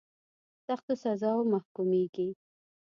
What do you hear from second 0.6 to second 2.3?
سختو سزاوو محکومیږي.